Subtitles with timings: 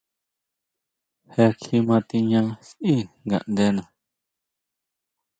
[1.33, 2.93] Je kjima tiña sʼí
[3.25, 3.83] ngaʼndena.